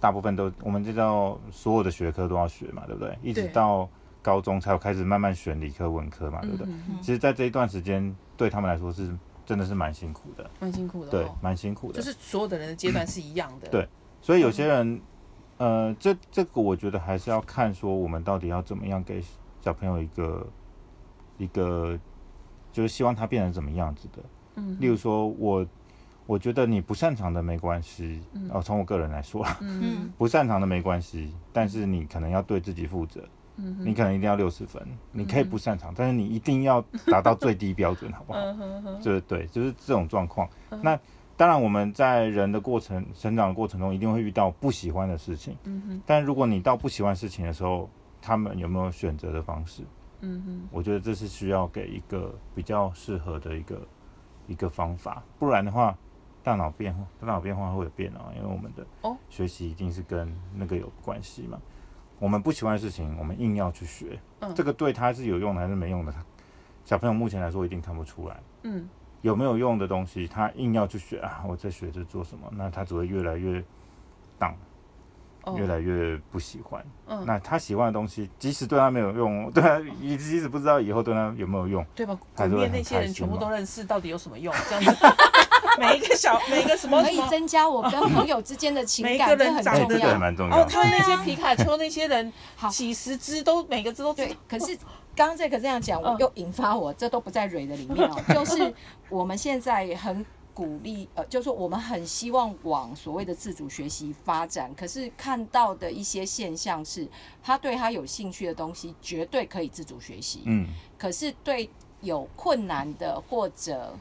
[0.00, 3.18] 大部分都我们知道所有的学科都要学嘛，对不对？
[3.22, 3.88] 一直到
[4.22, 6.66] 高中才有开始慢慢选理科、文科嘛，对不对？
[6.66, 12.00] 嗯嗯其实，在这一段时间对他们来说是真的是蛮辛苦的，蛮辛苦的、对哦，，蛮辛苦的。
[12.00, 13.68] 就是所有的人的阶段是一样的。
[13.68, 13.88] 对
[14.20, 15.00] 所以有些人，
[15.56, 19.22] 呃，这这个我觉得还是要看说我们到底要怎么样给
[19.60, 20.46] 小朋友一个
[21.38, 21.98] 一个
[22.72, 24.22] 就是希望他变成怎么样子的。
[24.56, 25.64] 嗯例如说我
[26.28, 33.26] 我觉得你不擅长的没关系，哦，从我个人来说，嗯不擅长的没关系，但是你可能要对自己负责。
[33.56, 38.40] 嗯你可能一定要六十分，你可以不擅长，但是你一定要达到最低标准，好不好？
[39.00, 40.46] 就是对，就是这种状况。
[40.82, 41.00] 那
[41.34, 45.56] 当然，我们在人的过程、成长的过程中，一定会遇到不喜欢的事情。
[45.64, 47.88] 嗯哼，但如果你到不喜欢事情的时候，
[48.20, 49.82] 他们有没有选择的方式？
[50.20, 53.80] 嗯哼，我觉得这是需要给一个比较适合的一个
[54.46, 55.96] 一个方法，不然的话，
[56.42, 61.58] 大脑变化，大脑变化会有变啊，因为我们的哦学习一定是跟那个有关系嘛。
[62.18, 66.10] 我们不喜欢的事情，我们硬要去学，嗯这个对他是有用的还是没用的？
[66.12, 66.18] 他
[66.84, 68.40] 小朋友目前来说一定看不出来。
[68.62, 68.88] 嗯
[69.22, 72.48] 有没有用的东西，他硬要去学啊，我在学着做什么？
[72.52, 73.62] 那他只会越来越
[74.38, 74.54] 荡，
[75.42, 76.84] 哦越来越不喜欢。
[77.08, 82.16] 嗯那他喜欢的东西，即使对他没有用， 对他，你即使不知道以后对他有没有用，对吧？
[82.36, 84.54] 还是会很里面那些人全部都认识，到底有什么用？
[84.70, 85.06] 这样子，
[85.78, 87.18] 每一个小 每一个什么可以。
[87.28, 90.14] 增加我跟朋友之间的情 每一个感，这很人长哎、重要。
[90.14, 90.64] 哦，蛮重要的。
[90.64, 92.68] 他们那些皮卡丘那些人，好。
[92.68, 94.74] 几十只都每个只都对，可是
[95.14, 98.72] 刚刚这个这样讲，我又引发我，这都不在蕊的里面哦，就是
[99.08, 107.06] 我们现在很鼓励，呃，就是说我们很希望往所谓的自主学习发展，可是看到的一些现象是，
[107.42, 110.66] 他对他有兴趣的东西绝对可以自主学习，嗯，
[110.96, 111.68] 可是对
[112.00, 113.96] 有困难的或者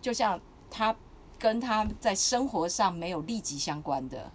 [0.00, 0.40] 就像
[0.76, 0.94] 他
[1.38, 4.28] 跟他在生活上没有立即相关的，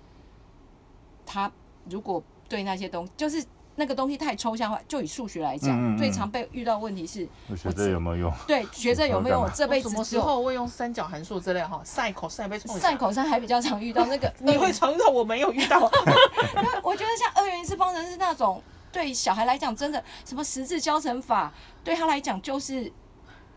[1.26, 1.52] 他
[1.90, 3.46] 如果对那些东西就是。
[3.76, 8.34] 那个东西太抽象化，就以数学来讲，嗯嗯嗯最常被遇到问题是，我学这有没有用？
[8.46, 9.38] 对学这有没有？
[9.38, 11.80] 我干嘛我这辈子什么时候会用三角函数之类哈？
[11.86, 15.80] 赛口赛被冲赛口上还比较常遇到那个， 你会常到我没有遇到，
[16.84, 22.92] 我觉得像二元一次方程式那种，对小孩来讲，真的什么十字交乘法，对他来讲就是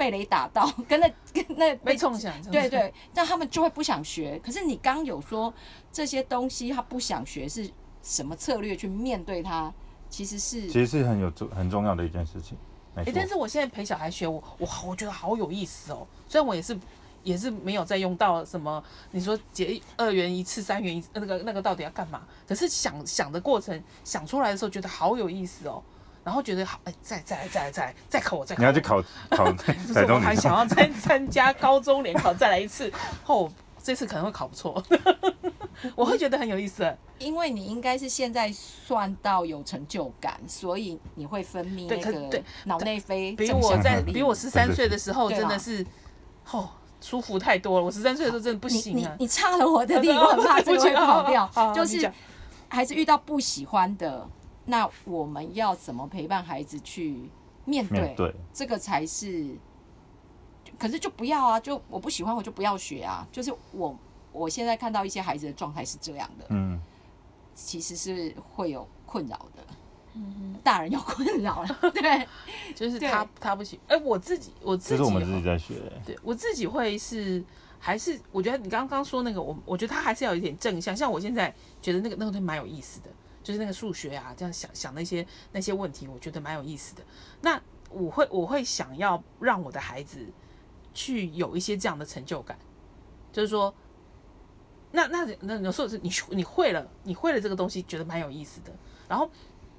[0.03, 2.35] 被雷打到，跟那跟那被冲响。
[2.51, 4.37] 对，对，但他们就会不想学。
[4.45, 5.53] 可是你刚有说
[5.93, 7.71] 这些东西他不想学是
[8.03, 9.73] 什么策略去面对他，
[10.11, 12.59] 其实是其实是很有重很重要的一件事情。
[12.97, 16.05] 哎、错，但是我现在陪小孩学，我我好我觉得好有意思哦。
[16.29, 16.77] 虽然我也是
[17.23, 22.23] 也是没有再用到什么，你说结二元一次、三元一次，那个那个到底要干嘛？
[22.49, 25.81] 可是想想的过程，想出来的时候觉得好有意思哦。
[26.25, 32.93] 然后觉得好，哎，再再来再来再来再考我再考我，你要去考 考就是台中，我还想要再参加高中联考再来一次，
[33.27, 33.51] 哦，
[33.83, 34.83] 这次可能会考不错，
[35.97, 36.97] 我会觉得很有意思。
[37.19, 45.87] 因为你应该是现在算到有成就感，所以你会分泌对那个脑内啡比正我在向的力比我十三岁的时候对真的是，
[46.51, 46.69] 哦，
[47.01, 47.85] 舒服太多了。
[47.85, 49.15] 我十三岁的时候真的不你行啊。
[49.19, 51.75] 你你差了我的 力，我很怕这个会跑掉好好好。
[51.75, 52.13] 就是你讲
[52.69, 54.29] 孩子遇到不喜欢的，
[54.65, 57.29] 那我们要怎么陪伴孩子去
[57.65, 58.01] 面对？
[58.01, 59.57] 面对这个才是。
[60.79, 61.61] 可是就不要啊！
[61.61, 63.27] 就我不喜欢，我就不要学啊！
[63.31, 63.97] 就是我
[64.33, 66.81] 我现在看到一些孩子的状态是这样的，嗯，
[67.55, 69.63] 其实是会有困扰的。
[70.15, 72.27] 嗯大人有困扰了， 对，
[72.75, 73.79] 就是他他不行。
[73.87, 75.75] 哎、我自己我自己这是我们自己哦在学。
[76.07, 77.45] 对我自己会是
[77.79, 80.97] 还是我觉得你刚刚说那个，我我觉得他还是要有一点正向。
[80.97, 83.11] 像我现在觉得那个那个东西蛮有意思的，
[83.43, 87.03] 就是那个数学啊，这样想想那些那些问题，我觉得蛮有意思的。
[87.41, 90.27] 那我会我会想要让我的孩子
[90.95, 92.59] 去有一些这样的成就感，
[93.33, 93.75] 就是说。
[94.95, 98.71] 那那那有时候是你你会了，你会了这个东西，觉得蛮有意思的。
[99.09, 99.27] 然后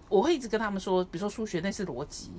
[0.10, 2.32] 我会一直跟他们说，比如说数学那是逻辑，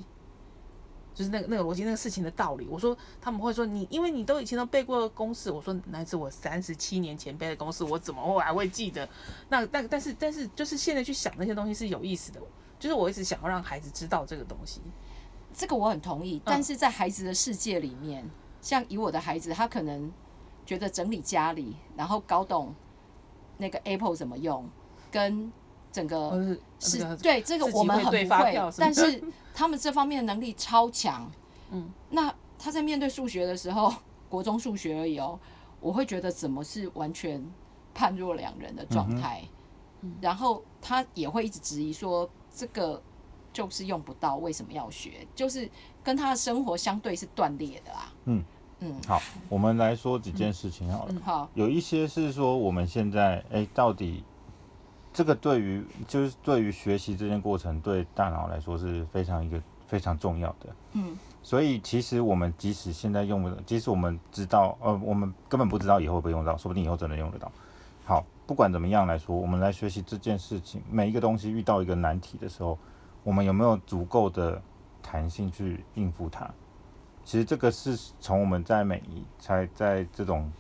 [1.14, 2.66] 就是那个那个逻辑那个事情的道理。
[2.68, 5.50] 我说他们会说你，因为你都以前都背过公式。
[5.50, 9.09] 我说那是我三十七年前背的公式，我怎么会还会记得？
[9.48, 12.40] 那那但是但是就是现在去想那些东西是有意思的，
[12.79, 14.81] 就是我一直想要让孩子知道这个东西。
[15.55, 16.42] 这个我很同意。
[16.44, 18.29] 但是在孩子的世界里面，
[18.61, 20.12] 像以我的孩子，他可能
[20.66, 22.74] 觉得整理家里，然后搞懂
[23.59, 24.68] 那个 Apple 怎么用，
[25.12, 25.53] 跟
[25.95, 29.23] 整个是对这个我们会对发很不会但是
[29.55, 31.31] 他们这方面的能力超强。
[31.71, 33.95] 嗯， 那他在面对数学的时候，
[34.29, 35.39] 国中数学而已哦，
[35.79, 37.41] 我会觉得怎么是完全
[37.95, 39.45] 判若两人的状态。
[40.21, 43.01] 然后他也会一直质疑说，这个
[43.53, 45.25] 就是用不到，为什么要学？
[45.33, 45.71] 就是
[46.03, 48.13] 跟他的生活相对是断裂的啊。
[48.25, 48.45] 嗯
[48.81, 51.15] 嗯，好，我们来说几件事情好了。
[51.25, 54.25] 好，有一些是说我们现在哎、到底
[55.14, 60.74] 这个对于就是对于学习这件过程，对大脑来说是非常一个非常重要的。
[60.94, 67.50] 嗯，所以其实我们即使现在用不，即使我们知道，呃，我们根本不知道以后会不会用到，说不定以后真的用得到。
[68.05, 72.77] 好，不管怎么样来说，我们来学习这件事情，每一个东西遇到一个难题的时候，
[73.22, 74.61] 我们有没有足够的
[75.00, 76.50] 弹性去应付它？
[77.24, 80.53] 其实这个是从我们在每一才在这种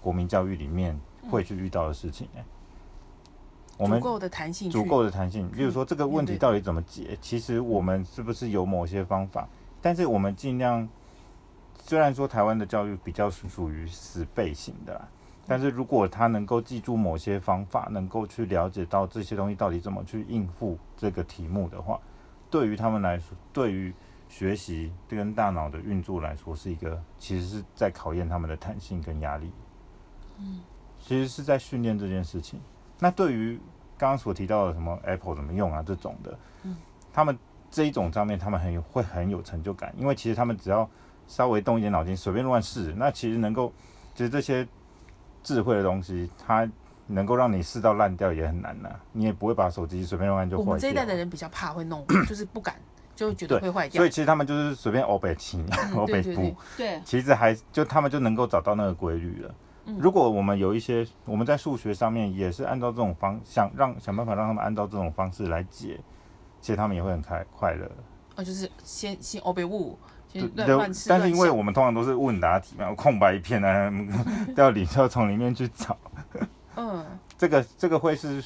[0.00, 0.98] 国民教育里面
[1.30, 2.44] 会去遇到的事情、欸。
[3.78, 7.16] 我们足够的弹性去，足够的弹性，例如说这个问题到底怎么解？
[7.20, 9.48] 其实我们是不是有某些方法？
[9.80, 10.86] 但是我们尽量，
[11.80, 15.08] 虽然说台湾的教育比较是属于死背型的啦，
[15.46, 22.00] 但是如果他能够记住某些方法，能够去了解到这些东西到底怎么去应付这个题目的话，
[22.50, 23.94] 对于他们来说，对于
[24.28, 29.52] 学习跟大脑的运作来说，是一个其实是在考验他们的弹性跟压力。
[30.38, 30.60] 嗯，
[30.98, 32.60] 其实是在训练这件事情。
[32.98, 33.58] 那对于
[33.96, 36.76] 刚刚所提到的什么 Apple 怎么用啊这种的，嗯，
[37.12, 37.38] 他们
[37.70, 40.88] 这一种上面他们很有会很有成就感，因为其实他们只要
[41.26, 43.72] 稍微动一点脑筋，随便乱试，那其实能够，
[44.14, 44.66] 其实这些
[45.42, 46.68] 智慧的东西，它
[47.06, 51.14] 能够让你试到烂掉也很难呐、你也不会把手机随便乱就坏我们这一代的。
[51.16, 52.74] 人比较怕会弄， 就是不敢，
[53.16, 54.10] 就会觉得对会坏掉所以。
[54.10, 59.54] 其实他们就是随便欧北清、 欧北布对对对，对，其实还就他们就能够找到那个规律了。
[59.96, 65.98] 如果我们有一些我们在数学上面也是按照这种方想让想办法让他们按照这种方式来解，
[66.60, 67.90] 其实他们也会很开快乐。
[68.36, 69.98] 哦，就是先先欧北物，
[70.32, 70.42] 对
[71.08, 73.90] 但是因为我们通常都是问答题嘛，空白一片啊，
[74.56, 75.96] 要你就要从里面去找。
[76.76, 77.04] 嗯，
[77.36, 78.44] 这个这个会是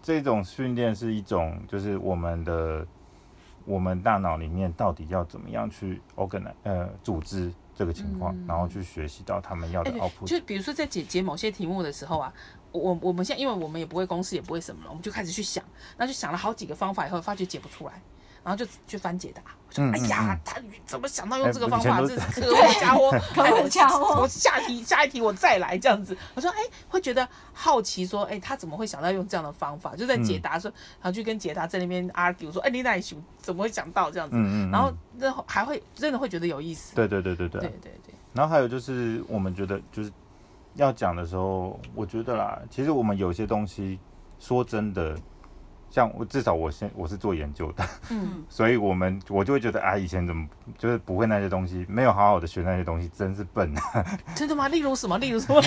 [0.00, 2.86] 这种训练是一种，就是我们的
[3.64, 10.26] 我们大脑里面到底要怎么样去 organize 呃组织这个情况，然后去学习到他们要的哎 output。
[10.26, 12.32] 就比如说在解解某些题目的时候啊，
[12.72, 15.64] 我我们现在因为我们也不会公式，也不会什么了，我们就开始去想，
[15.96, 18.00] 那就想了好几个方法以后，发觉解不出来，
[18.44, 19.42] 然后就去翻解答。
[19.66, 22.00] 我说，嗯哎呀嗯，他怎么想到用这个方法？
[22.02, 23.10] 这是可恶家伙！
[23.34, 26.16] 可恶家伙 我下题下一题我再来这样子。
[26.34, 29.96] 我说，哎，会觉得好奇，说，哎，他怎么会想到用这样的方法？
[29.96, 34.36] 就在解答说，然后去跟解答在那边 argue 说，哎，你那熊怎么会想到这样子？
[34.36, 36.94] 嗯嗯嗯然后那还会真的会觉得有意思。
[36.94, 40.12] 对对对对对对对对，然后还有就是，我们觉得就是
[40.74, 43.98] 要讲的时候，我觉得啦，其实我们有些东西，
[44.38, 45.16] 说真的，
[45.94, 50.44] 像我至少我现我是做研究的，嗯， 所以我们我就会觉得啊，以前怎么
[50.76, 53.72] 就是不会那些东西，没有好好的学那些东西，真是笨。
[54.34, 54.66] 真的吗？
[54.66, 55.16] 例如什么？
[55.18, 55.62] 例如什么？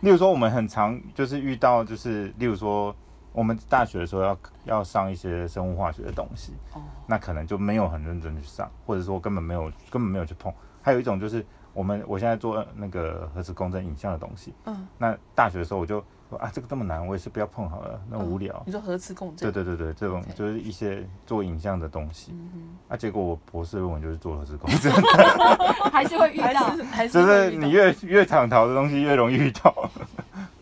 [0.00, 2.94] 例如说，我们很常就是遇到，就是例如说，
[3.32, 10.54] 我们大学的时候要要上一些生物化学的东西，哦那可能就没有很认真去上，或者说根本没有根本没有去碰。
[10.80, 18.62] 还有一种就是我们我现在做那个核磁共振影像的东西，嗯，那大学的时候我就说啊，这个这么难，我也是不要碰好了，那无聊。
[18.66, 19.52] 你说核磁共振？
[19.52, 22.32] 对对对对，这种就是一些做影像的东西。
[22.32, 24.92] 嗯啊，结果我博士论文就是做核磁共振，
[25.90, 26.74] 还是会遇还到。
[26.74, 29.90] 是还是就是你越越常逃的东西越容易遇到。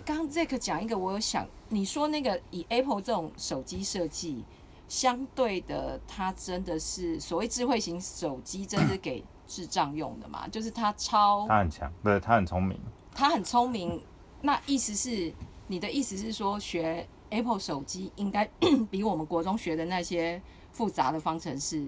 [0.05, 4.45] 刚刚 Zack 讲一个，我有想，你说那个以 Apple 这种手机设计，
[4.87, 10.47] 相对的，它真的是所谓智慧型手机，真是给智障用的嘛？
[10.49, 12.79] 就是它超，它很强，不是它很聪明。
[13.15, 14.03] 它很聪明。
[14.43, 15.33] 那意思是，
[15.67, 18.49] 你的意思是说，学 Apple 手机应该
[18.91, 20.41] 比我们国中学的那些
[20.73, 21.87] 复杂的方程式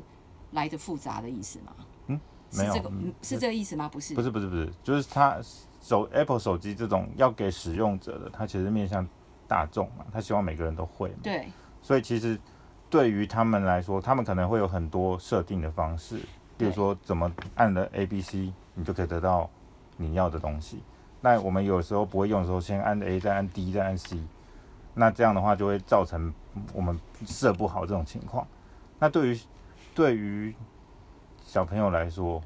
[0.52, 1.72] 来的复杂的意思吗？
[2.06, 2.20] 嗯，
[2.52, 3.88] 没有是这个，嗯嗯是这个意思吗？
[3.88, 5.38] 不是，不是不是不是，就是它
[5.82, 9.06] 手 Apple 手机这种要给使用者的，它其实面向
[9.46, 11.18] 大众嘛，他希望每个人都会嘛。
[11.22, 11.46] 对，
[11.82, 12.38] 所以其实
[12.90, 16.18] 对于他们来说，他们可能会有很多设定的方式，
[16.56, 19.48] 比如说怎么按了 A B C，你就可以得到
[19.96, 20.82] 你要的东西。
[21.26, 24.16] 那我们有时候不会用的时候，先按 A，再按 D，再按 C，
[24.94, 26.32] 那这样的话就会造成
[26.72, 28.46] 我们设不好这种情况。
[29.00, 29.40] 那对于
[29.92, 30.54] 对于
[31.44, 32.40] 小朋友来说，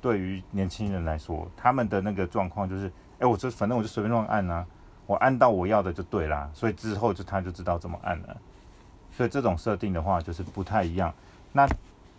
[0.00, 2.86] 对于年轻人来说，他们的那个状况就是，
[3.18, 4.64] 哎、我就反正我就随便乱按啊，
[5.06, 8.36] 我按到我要的就对啦，所以之后就他就知道怎么按了。
[9.10, 11.12] 所以这种设定的话就是不太一样。
[11.50, 11.66] 那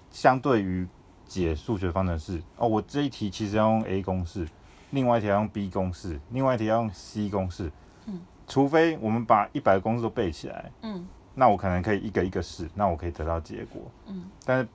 [0.10, 0.86] 相对于
[1.26, 4.46] 解数学方程式，哦，我这一题其实要用 A 公式，
[4.92, 7.72] 另外一题要用 B 公式，另外一题要用 C 公式。
[8.06, 13.82] 嗯，除非我们把一百个公式都背起来，嗯那我可能可以一个一个试，那我可以得到结果。
[14.08, 14.68] 嗯，但是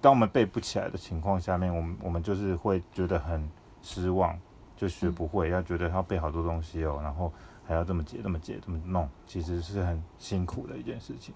[0.00, 3.46] 当我们背不起来的情况下面，我们我们就是会觉得很
[3.82, 4.38] 失望，
[4.76, 7.30] 就学不会，要觉得要背好多东西哦，然后
[7.66, 11.34] 还要这么解、这么解、这么弄，其实是很辛苦的一件事情。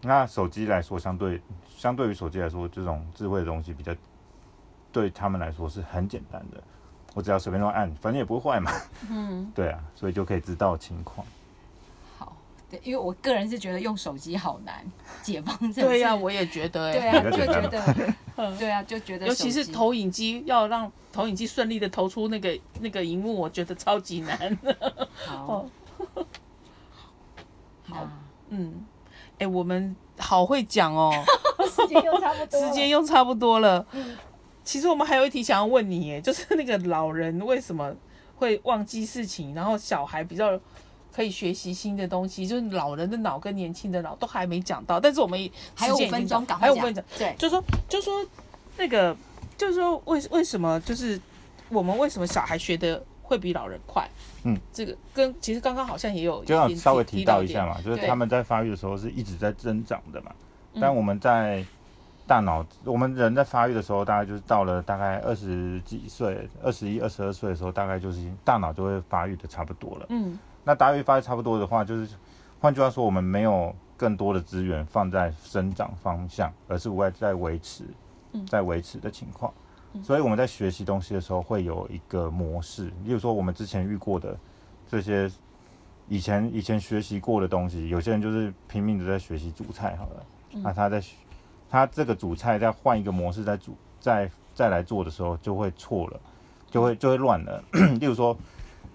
[0.00, 3.94] 那手机来说，相对相对于手机来说，这种智慧的东西比较
[4.90, 6.60] 对他们来说是很简单的，
[7.14, 8.72] 我只要随便乱按，反正也不会坏嘛。
[9.10, 11.26] 嗯， 对啊，所以就可以知道情况。
[12.18, 12.34] 好，
[12.70, 14.84] 对，因为我个人是觉得用手机好难，
[15.22, 17.94] 解放这对呀、啊，我也觉得哎、 对啊，就觉得，
[18.58, 24.58] 对啊，就觉得，尤其是，投影机要让投影机顺利的投出那个那个荧幕，我觉得超级难。
[25.14, 25.66] 好，
[27.88, 28.08] 好，
[28.48, 28.84] 嗯，
[29.38, 31.12] 哎、我们好会讲哦，
[31.70, 33.84] 时间又差不多，时间又差不多了。
[34.64, 37.94] 其实我们还有一题想要问你，耶， 就是那个老人为什么
[38.36, 40.58] 会忘记事情，然后小孩比较
[41.14, 47.02] 可以学习新的东西，就是老人的脑跟年轻的脑都还没讲到，但是我们还有五分钟，到赶快还有五分钟，。
[47.18, 48.24] 对，就说就说
[48.76, 49.16] 那个，
[49.56, 51.20] 就是说为为什么就是
[51.68, 54.08] 我们为什么小孩学的会比老人快？
[54.44, 60.32] 嗯，这个跟其实刚刚好像也有就要稍微提到一点下嘛，就是对他们在发育的时候是一直在增长的嘛，
[60.72, 61.64] 嗯但我们在
[62.32, 70.06] 大脑，我们人在发育的时候，大概就是到了大概二十几岁、二十一、二十二岁的时候，大概就是大脑就会发育的差不多了。
[70.08, 72.08] 嗯那大约发育差不多的话，就是
[72.58, 77.84] 换句话说，我们没有更多的资源放在生长方向，而是外在维持
[78.32, 79.52] 嗯，在维持的情况。
[80.02, 84.34] 所以我们在学习东西的时候会有一个模式，例如说我们之前遇过的
[84.88, 85.30] 这些
[86.08, 90.26] 以前以前学习过的东西，有些人就是拼命的在学习煮菜好了，
[90.62, 90.98] 那他在
[91.72, 96.20] 学他这个煮菜再换一个模式再煮再再来做的时候就会错了，
[96.70, 97.64] 就会就会乱了。
[97.98, 98.36] 例如说，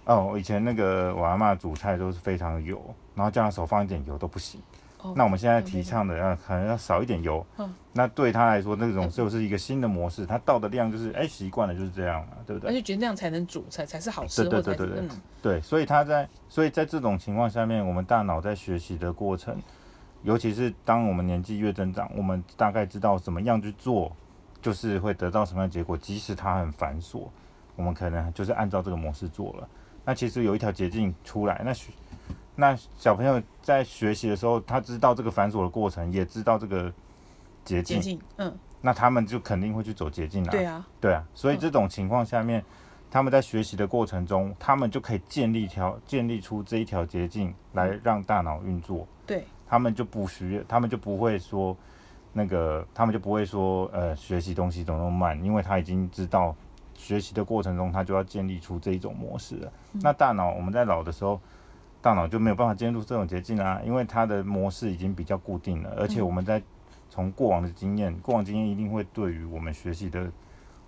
[0.06, 2.80] 哦，以前那个我阿妈煮菜都是非常油，
[3.16, 4.62] 然后叫她少放一点油都不行。
[5.02, 12.70] 哦那我们现在提倡的要可能要少一点油，嗯那对他来说那种就是一个新的模式，他倒的量就是哎习惯了就是这样嘛，对不对？
[12.70, 15.10] 而且觉得那样才能煮，才才是好吃，对对对对对嗯
[15.42, 19.56] 对，所以他在所以在这种情况下面，我们大脑在学习的过程，
[20.24, 24.12] 尤其是当我们年纪越增长，我们大概知道怎么样去做，
[24.62, 27.28] 就是会得到什么样的结果，即使它很繁琐，
[27.76, 29.70] 我们可能就是按照这个模式做了。
[30.04, 31.92] 那其实有一条捷径出来，那学
[32.56, 36.92] 那小朋友在学习的时候，他知道这个繁琐的过程，也知道这个
[37.64, 40.52] 捷径，捷，嗯，那他们就肯定会去走捷径啦。
[40.52, 42.64] 对啊，对啊，所以嗯这种情况下面，
[43.12, 51.76] 他们在学习的过程中，他们就可以建立一条建立出这一条捷径来让大脑运作，对，他们就不需要，他们就不会说
[52.34, 56.56] 那个，他们就不会说呃学习东西怎么那么慢，因为他已经知道
[56.94, 59.72] 学习的过程中，他就要建立出这一种模式了。
[59.94, 61.40] 嗯那大脑我们在老的时候。
[62.00, 66.62] 大脑就没有办法进入这种捷径啊，因为它的模式已经比较固定了，而且我们在
[67.10, 70.32] 从过往的经验，过往经验一定会对于我们学习的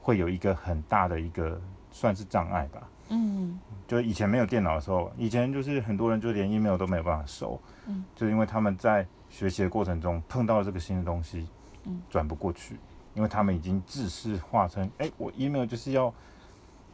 [0.02, 1.60] 会有一个很大的一个
[1.92, 2.88] 算是障碍吧。
[3.10, 11.48] 嗯就以前没有电脑的时候，以前就是很多人就连 email 都没有办法收，嗯，就是因为他们在学习的过程中碰到了这个新的东西，
[11.86, 12.80] 嗯，转不过去，
[13.14, 16.14] 因为他们已经自视化成，哎、我 email 就是要。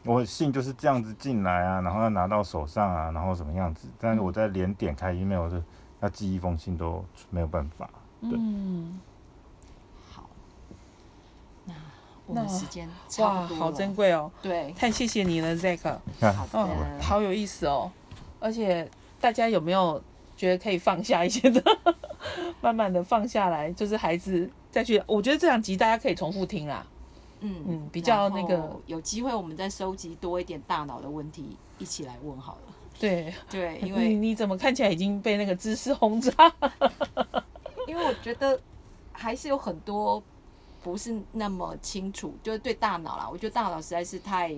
[0.04, 3.88] 我信就是这样子进来啊，然后要拿到手上啊，然后什么样子？
[3.98, 5.60] 但是我在连点开 email 就
[5.98, 7.90] 要寄一封信都没有办法。
[8.20, 9.00] 对嗯，
[10.12, 10.30] 好，
[11.64, 11.74] 那
[12.26, 15.82] 我们那时间差哇，不多好珍贵哦，对，太谢谢你了，Zack。
[16.20, 16.68] 好哦
[16.98, 17.90] 的，，好有意思哦！
[18.40, 18.88] 而且
[19.20, 20.02] 大家有没有
[20.36, 21.62] 觉得可以放下一些的，
[22.60, 26.84] 慢慢的放下来，就是孩子再去，我觉得这两集大家可以重复听啦。
[27.40, 32.74] 嗯嗯比较那个有机会我们再收集多一点大脑的问题，一起来问好了。
[32.98, 36.32] 对， 对，因你为你怎么看起来已经被那个知识轰炸？
[37.86, 38.58] 因为我觉得
[39.12, 40.20] 还是有很多
[40.86, 44.54] 不是那么清楚，就是对大脑啦，我觉得大脑实在是太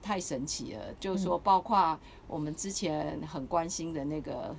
[0.00, 0.80] 太神奇了。
[0.98, 4.56] 就是说，包括我们之前很关心的那个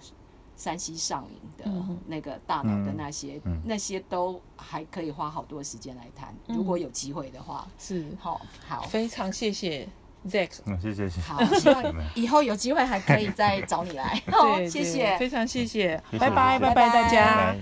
[0.56, 6.32] 山西上瘾的嗯那个大脑的那些，嗯那些都还可以花好多时间来谈。
[6.50, 9.88] 嗯如果有机会的话，是，好好非常谢谢
[10.28, 10.60] Zack。
[10.66, 11.22] 嗯，谢谢谢谢。
[11.22, 11.84] 好，希望
[12.14, 14.22] 以后有机会还可以再找你来。
[14.70, 15.18] 谢谢。
[15.18, 17.56] 非常谢谢，拜拜，拜拜大家。